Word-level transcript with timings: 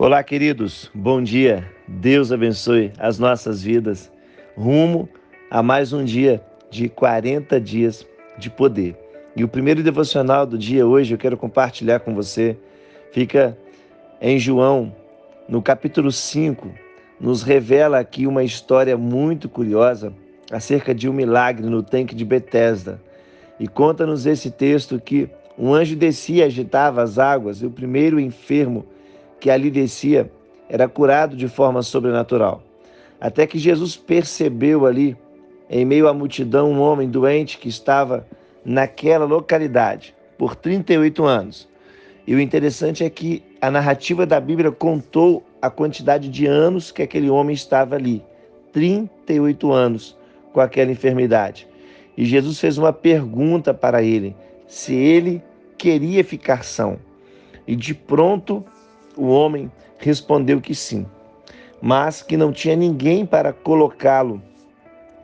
Olá, 0.00 0.22
queridos, 0.22 0.88
bom 0.94 1.20
dia. 1.20 1.68
Deus 1.88 2.30
abençoe 2.30 2.92
as 3.00 3.18
nossas 3.18 3.60
vidas. 3.60 4.08
Rumo 4.56 5.08
a 5.50 5.60
mais 5.60 5.92
um 5.92 6.04
dia 6.04 6.40
de 6.70 6.88
40 6.88 7.60
dias 7.60 8.06
de 8.38 8.48
poder. 8.48 8.96
E 9.34 9.42
o 9.42 9.48
primeiro 9.48 9.82
devocional 9.82 10.46
do 10.46 10.56
dia 10.56 10.86
hoje 10.86 11.12
eu 11.12 11.18
quero 11.18 11.36
compartilhar 11.36 11.98
com 11.98 12.14
você. 12.14 12.56
Fica 13.10 13.58
em 14.20 14.38
João, 14.38 14.94
no 15.48 15.60
capítulo 15.60 16.12
5, 16.12 16.70
nos 17.20 17.42
revela 17.42 17.98
aqui 17.98 18.24
uma 18.24 18.44
história 18.44 18.96
muito 18.96 19.48
curiosa 19.48 20.14
acerca 20.52 20.94
de 20.94 21.08
um 21.08 21.12
milagre 21.12 21.68
no 21.68 21.82
tanque 21.82 22.14
de 22.14 22.24
Betesda. 22.24 23.02
E 23.58 23.66
conta-nos 23.66 24.26
esse 24.26 24.48
texto 24.48 25.00
que 25.00 25.28
um 25.58 25.74
anjo 25.74 25.96
descia 25.96 26.44
e 26.44 26.46
agitava 26.46 27.02
as 27.02 27.18
águas, 27.18 27.62
e 27.62 27.66
o 27.66 27.70
primeiro 27.72 28.20
enfermo 28.20 28.86
que 29.40 29.50
ali 29.50 29.70
descia 29.70 30.30
era 30.68 30.88
curado 30.88 31.36
de 31.36 31.48
forma 31.48 31.82
sobrenatural. 31.82 32.62
Até 33.20 33.46
que 33.46 33.58
Jesus 33.58 33.96
percebeu 33.96 34.86
ali, 34.86 35.16
em 35.68 35.84
meio 35.84 36.08
à 36.08 36.14
multidão, 36.14 36.70
um 36.70 36.80
homem 36.80 37.08
doente 37.08 37.58
que 37.58 37.68
estava 37.68 38.26
naquela 38.64 39.24
localidade 39.24 40.14
por 40.36 40.54
38 40.54 41.24
anos. 41.24 41.68
E 42.26 42.34
o 42.34 42.40
interessante 42.40 43.02
é 43.02 43.10
que 43.10 43.42
a 43.60 43.70
narrativa 43.70 44.26
da 44.26 44.38
Bíblia 44.38 44.70
contou 44.70 45.42
a 45.60 45.70
quantidade 45.70 46.28
de 46.28 46.46
anos 46.46 46.92
que 46.92 47.02
aquele 47.02 47.28
homem 47.28 47.54
estava 47.54 47.96
ali 47.96 48.22
38 48.72 49.72
anos 49.72 50.16
com 50.52 50.60
aquela 50.60 50.92
enfermidade. 50.92 51.66
E 52.16 52.24
Jesus 52.24 52.60
fez 52.60 52.78
uma 52.78 52.92
pergunta 52.92 53.72
para 53.72 54.02
ele: 54.02 54.36
se 54.66 54.94
ele 54.94 55.42
queria 55.76 56.22
ficar 56.22 56.64
são. 56.64 56.98
E 57.66 57.74
de 57.74 57.94
pronto 57.94 58.64
o 59.18 59.28
homem 59.28 59.70
respondeu 59.98 60.60
que 60.60 60.74
sim, 60.74 61.04
mas 61.82 62.22
que 62.22 62.36
não 62.36 62.52
tinha 62.52 62.76
ninguém 62.76 63.26
para 63.26 63.52
colocá-lo 63.52 64.40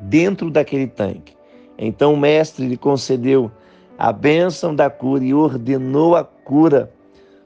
dentro 0.01 0.51
daquele 0.51 0.89
tanque. 0.89 1.35
Então 1.79 2.15
o 2.15 2.17
mestre 2.17 2.67
lhe 2.67 2.77
concedeu 2.77 3.51
a 3.97 4.13
bênção 4.13 4.75
da 4.75 4.91
cura 4.91 5.25
e 5.25 5.33
ordenou 5.33 6.17
a 6.17 6.25
cura 6.25 6.93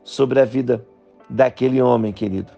sobre 0.02 0.40
a 0.40 0.44
vida 0.44 0.84
daquele 1.28 1.82
homem, 1.82 2.12
querido. 2.12 2.50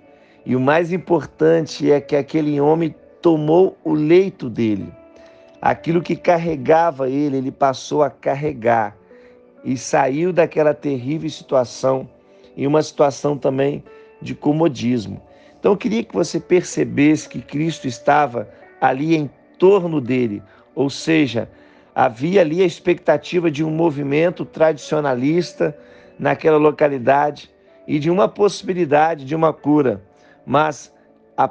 E 0.47 0.55
o 0.55 0.61
mais 0.61 0.93
importante 0.93 1.91
é 1.91 2.01
que 2.01 2.15
aquele 2.15 2.61
homem 2.61 2.95
tomou 3.21 3.77
o 3.85 3.93
leito 3.93 4.49
dele. 4.49 4.93
Aquilo 5.61 6.01
que 6.01 6.17
carregava 6.17 7.11
ele, 7.11 7.37
ele 7.37 7.51
passou 7.51 8.03
a 8.03 8.09
carregar 8.09 8.97
e 9.65 9.77
saiu 9.77 10.33
daquela 10.33 10.73
terrível 10.73 11.29
situação 11.29 12.09
em 12.57 12.67
uma 12.67 12.83
situação 12.83 13.37
também 13.37 13.83
de 14.21 14.35
comodismo. 14.35 15.23
Então 15.59 15.73
eu 15.73 15.77
queria 15.77 16.03
que 16.03 16.15
você 16.15 16.41
percebesse 16.41 17.29
que 17.29 17.41
Cristo 17.41 17.87
estava 17.87 18.49
ali 18.81 19.15
em 19.15 19.31
torno 19.59 20.01
dele, 20.01 20.43
ou 20.75 20.89
seja, 20.89 21.49
havia 21.95 22.41
ali 22.41 22.63
a 22.63 22.67
expectativa 22.67 23.51
de 23.51 23.63
um 23.63 23.71
movimento 23.71 24.45
tradicionalista 24.45 25.77
naquela 26.19 26.57
localidade 26.57 27.51
e 27.87 27.99
de 27.99 28.11
uma 28.11 28.29
possibilidade 28.29 29.25
de 29.25 29.35
uma 29.35 29.53
cura, 29.53 30.03
mas 30.47 30.95
a 31.37 31.49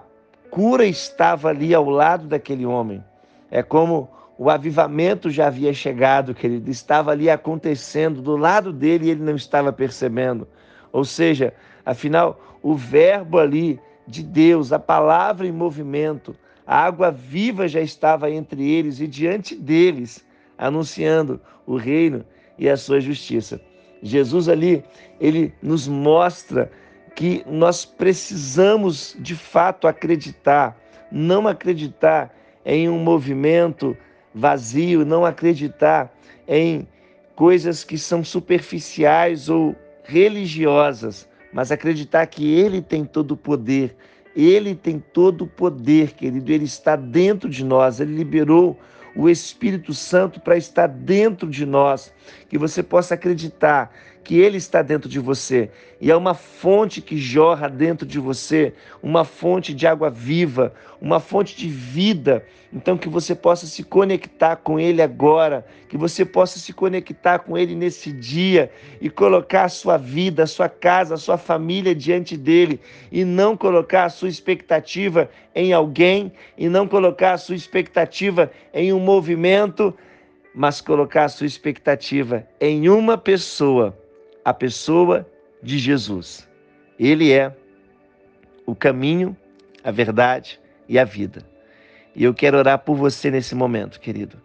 cura 0.50 0.86
estava 0.86 1.50
ali 1.50 1.74
ao 1.74 1.90
lado 1.90 2.28
daquele 2.28 2.66
homem. 2.66 3.04
É 3.52 3.62
como 3.62 4.10
o 4.38 4.50
avivamento 4.50 5.30
já 5.30 5.48
havia 5.48 5.74
chegado, 5.74 6.34
querido, 6.34 6.72
estava 6.72 7.12
ali 7.12 7.30
acontecendo 7.30 8.22
do 8.22 8.38
lado 8.38 8.72
dele 8.72 9.08
e 9.08 9.10
ele 9.10 9.22
não 9.22 9.36
estava 9.36 9.74
percebendo. 9.74 10.48
Ou 10.92 11.06
seja, 11.06 11.54
afinal, 11.86 12.60
o 12.62 12.76
verbo 12.76 13.40
ali 13.40 13.80
de 14.08 14.24
Deus, 14.24 14.74
a 14.74 14.80
palavra 14.80 15.48
em 15.48 15.52
movimento, 15.52 16.36
a 16.66 16.86
água 16.86 17.12
viva 17.12 17.68
já 17.68 17.82
estava 17.82 18.30
entre 18.30 18.70
eles 18.70 19.00
e 19.00 19.08
diante 19.08 19.56
deles, 19.56 20.26
anunciando 20.58 21.40
o 21.66 21.76
reino 21.76 22.26
e 22.58 22.70
a 22.70 22.78
sua 22.78 23.00
justiça. 23.00 23.62
Jesus 24.02 24.48
ali, 24.48 24.84
ele 25.20 25.54
nos 25.62 25.88
mostra 25.88 26.72
que 27.16 27.44
nós 27.48 27.86
precisamos 27.86 29.16
de 29.20 29.36
fato 29.36 29.88
acreditar, 29.88 30.78
não 31.12 31.48
acreditar 31.48 32.34
em 32.66 32.88
um 32.88 33.00
movimento 33.00 33.96
vazio, 34.34 35.06
não 35.06 35.26
acreditar 35.26 36.14
em 36.48 36.88
coisas 37.36 37.84
que 37.84 37.98
são 37.98 38.24
superficiais 38.24 39.50
ou 39.50 39.76
religiosas, 40.10 41.30
mas 41.54 41.72
acreditar 41.72 42.26
que 42.26 42.52
Ele 42.52 42.82
tem 42.82 43.06
todo 43.06 43.32
o 43.32 43.38
poder. 43.38 43.96
Ele 44.36 44.74
tem 44.74 45.00
todo 45.00 45.44
o 45.44 45.48
poder, 45.48 46.14
querido. 46.14 46.52
Ele 46.52 46.66
está 46.66 46.96
dentro 46.96 47.50
de 47.50 47.64
nós. 47.64 48.00
Ele 48.00 48.16
liberou 48.16 48.78
o 49.16 49.30
Espírito 49.30 49.94
Santo 49.94 50.40
para 50.40 50.58
estar 50.58 50.88
dentro 50.88 51.50
de 51.50 51.66
nós. 51.66 52.14
Que 52.50 52.58
você 52.58 52.84
possa 52.84 53.14
acreditar 53.14 53.92
que 54.24 54.38
Ele 54.38 54.58
está 54.58 54.82
dentro 54.82 55.10
de 55.10 55.20
você 55.20 55.72
e 56.02 56.10
é 56.10 56.16
uma 56.16 56.34
fonte 56.34 57.02
que 57.02 57.18
jorra 57.18 57.68
dentro 57.68 58.08
de 58.08 58.20
você, 58.20 58.74
uma 59.04 59.26
fonte 59.26 59.74
de 59.74 59.86
água 59.86 60.10
viva, 60.10 60.74
uma 61.02 61.20
fonte 61.20 61.58
de 61.58 61.68
vida. 61.68 62.46
Então, 62.72 62.98
que 62.98 63.10
você 63.10 63.34
possa 63.34 63.66
se 63.66 63.84
conectar 63.84 64.56
com 64.58 64.80
Ele 64.80 65.02
agora, 65.02 65.66
que 65.90 65.98
você 65.98 66.24
possa 66.24 66.60
se 66.60 66.72
conectar 66.72 67.40
com 67.40 67.58
Ele 67.58 67.76
nesse 67.76 68.12
dia 68.12 68.72
e 69.02 69.10
colocar 69.10 69.64
a 69.64 69.70
sua 69.70 69.98
vida, 69.98 70.44
a 70.44 70.48
sua 70.48 70.70
casa, 70.70 71.16
a 71.16 71.18
sua 71.18 71.38
família 71.38 71.96
diante 71.96 72.38
dele 72.38 72.80
e 73.12 73.26
não 73.26 73.58
colocar 73.58 74.06
a 74.06 74.10
sua 74.10 74.30
expectativa 74.30 75.30
em 75.54 75.74
alguém 75.74 76.32
e 76.58 76.70
não 76.70 76.88
colocar 76.88 77.34
a 77.34 77.38
sua 77.38 77.56
expectativa 77.56 78.52
em 78.74 78.94
um 78.94 78.99
movimento, 79.00 79.96
mas 80.54 80.82
colocar 80.82 81.26
a 81.26 81.30
sua 81.30 81.48
expectativa 81.48 82.48
em 82.60 82.90
uma 82.90 83.18
pessoa 83.18 83.98
a 84.44 84.54
pessoa 84.54 85.30
de 85.62 85.78
Jesus. 85.78 86.50
Ele 86.98 87.32
é 87.32 87.56
o 88.66 88.76
caminho, 88.76 89.38
a 89.84 89.92
verdade 89.92 90.60
e 90.88 90.98
a 90.98 91.04
vida. 91.04 91.46
E 92.16 92.24
eu 92.24 92.34
quero 92.34 92.58
orar 92.58 92.80
por 92.80 92.96
você 92.96 93.30
nesse 93.30 93.54
momento, 93.54 94.00
querido. 94.00 94.42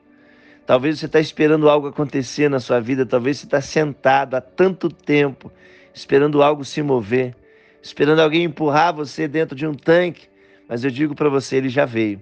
Talvez 0.66 0.98
você 0.98 1.06
está 1.06 1.20
esperando 1.20 1.68
algo 1.68 1.88
acontecer 1.88 2.48
na 2.48 2.60
sua 2.60 2.80
vida, 2.80 3.04
talvez 3.04 3.38
você 3.38 3.46
está 3.46 3.60
sentado 3.60 4.34
há 4.34 4.40
tanto 4.40 4.88
tempo, 4.88 5.50
esperando 5.92 6.42
algo 6.42 6.64
se 6.64 6.82
mover, 6.82 7.34
esperando 7.82 8.20
alguém 8.20 8.44
empurrar 8.44 8.94
você 8.94 9.28
dentro 9.28 9.56
de 9.56 9.66
um 9.66 9.74
tanque, 9.74 10.28
mas 10.68 10.84
eu 10.84 10.90
digo 10.90 11.14
para 11.14 11.28
você, 11.28 11.56
ele 11.56 11.68
já 11.68 11.84
veio. 11.84 12.20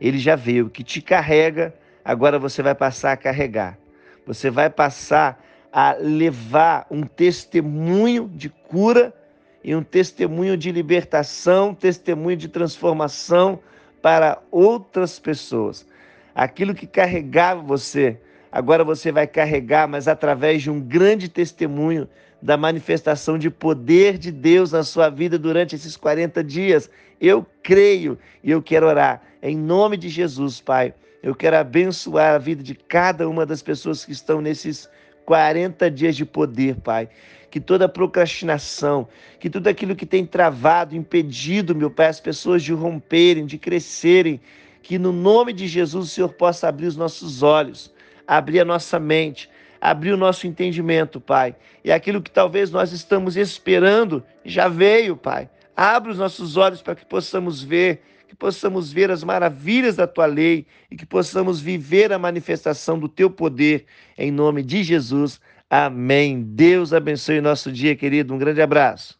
Ele 0.00 0.18
já 0.18 0.36
veio. 0.36 0.70
Que 0.70 0.82
te 0.82 1.00
carrega, 1.00 1.74
agora 2.04 2.38
você 2.38 2.62
vai 2.62 2.74
passar 2.74 3.12
a 3.12 3.16
carregar. 3.16 3.78
Você 4.26 4.50
vai 4.50 4.70
passar 4.70 5.42
a 5.72 5.96
levar 5.98 6.86
um 6.90 7.02
testemunho 7.02 8.30
de 8.34 8.48
cura 8.48 9.14
e 9.62 9.74
um 9.74 9.82
testemunho 9.82 10.56
de 10.56 10.72
libertação, 10.72 11.74
testemunho 11.74 12.36
de 12.36 12.48
transformação 12.48 13.60
para 14.00 14.38
outras 14.50 15.18
pessoas. 15.18 15.86
Aquilo 16.34 16.74
que 16.74 16.86
carregava 16.86 17.60
você, 17.60 18.20
agora 18.50 18.84
você 18.84 19.12
vai 19.12 19.26
carregar, 19.26 19.88
mas 19.88 20.08
através 20.08 20.62
de 20.62 20.70
um 20.70 20.80
grande 20.80 21.28
testemunho 21.28 22.08
da 22.40 22.56
manifestação 22.56 23.38
de 23.38 23.50
poder 23.50 24.16
de 24.16 24.30
Deus 24.30 24.72
na 24.72 24.84
sua 24.84 25.08
vida 25.08 25.38
durante 25.38 25.74
esses 25.74 25.96
40 25.96 26.42
dias. 26.44 26.90
Eu 27.20 27.44
creio 27.62 28.18
e 28.42 28.50
eu 28.50 28.62
quero 28.62 28.86
orar 28.86 29.22
em 29.42 29.56
nome 29.56 29.96
de 29.96 30.08
Jesus, 30.08 30.60
Pai. 30.60 30.94
Eu 31.22 31.34
quero 31.34 31.56
abençoar 31.56 32.34
a 32.34 32.38
vida 32.38 32.62
de 32.62 32.74
cada 32.74 33.28
uma 33.28 33.44
das 33.44 33.62
pessoas 33.62 34.04
que 34.04 34.12
estão 34.12 34.40
nesses 34.40 34.88
40 35.24 35.90
dias 35.90 36.16
de 36.16 36.24
poder, 36.24 36.76
Pai. 36.76 37.08
Que 37.50 37.60
toda 37.60 37.88
procrastinação, 37.88 39.08
que 39.40 39.48
tudo 39.48 39.68
aquilo 39.68 39.96
que 39.96 40.06
tem 40.06 40.24
travado, 40.24 40.94
impedido, 40.94 41.74
meu 41.74 41.90
Pai, 41.90 42.06
as 42.06 42.20
pessoas 42.20 42.62
de 42.62 42.72
romperem, 42.72 43.46
de 43.46 43.58
crescerem, 43.58 44.40
que 44.82 44.98
no 44.98 45.12
nome 45.12 45.52
de 45.52 45.66
Jesus 45.66 46.06
o 46.06 46.10
Senhor 46.10 46.32
possa 46.34 46.68
abrir 46.68 46.86
os 46.86 46.96
nossos 46.96 47.42
olhos, 47.42 47.92
abrir 48.28 48.60
a 48.60 48.64
nossa 48.64 49.00
mente, 49.00 49.48
abrir 49.80 50.12
o 50.12 50.16
nosso 50.16 50.46
entendimento, 50.46 51.18
Pai. 51.18 51.56
E 51.82 51.90
aquilo 51.90 52.20
que 52.20 52.30
talvez 52.30 52.70
nós 52.70 52.92
estamos 52.92 53.36
esperando 53.36 54.22
já 54.44 54.68
veio, 54.68 55.16
Pai. 55.16 55.48
Abre 55.74 56.12
os 56.12 56.18
nossos 56.18 56.58
olhos 56.58 56.82
para 56.82 56.94
que 56.94 57.06
possamos 57.06 57.62
ver 57.62 58.02
que 58.28 58.36
possamos 58.36 58.92
ver 58.92 59.10
as 59.10 59.24
maravilhas 59.24 59.96
da 59.96 60.06
tua 60.06 60.26
lei 60.26 60.66
e 60.90 60.96
que 60.96 61.06
possamos 61.06 61.60
viver 61.60 62.12
a 62.12 62.18
manifestação 62.18 62.98
do 62.98 63.08
teu 63.08 63.30
poder, 63.30 63.86
em 64.18 64.30
nome 64.30 64.62
de 64.62 64.82
Jesus. 64.82 65.40
Amém. 65.70 66.42
Deus 66.42 66.92
abençoe 66.92 67.38
o 67.38 67.42
nosso 67.42 67.72
dia, 67.72 67.96
querido. 67.96 68.34
Um 68.34 68.38
grande 68.38 68.60
abraço. 68.60 69.18